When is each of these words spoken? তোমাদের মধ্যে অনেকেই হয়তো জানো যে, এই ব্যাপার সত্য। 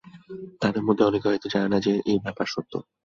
তোমাদের 0.59 0.83
মধ্যে 0.83 1.03
অনেকেই 1.05 1.29
হয়তো 1.31 1.47
জানো 1.55 1.77
যে, 1.79 1.93
এই 2.05 2.17
ব্যাপার 2.25 2.47
সত্য। 2.47 2.73